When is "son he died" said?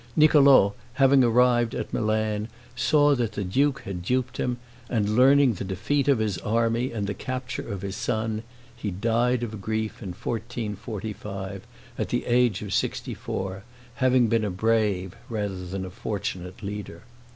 7.97-9.43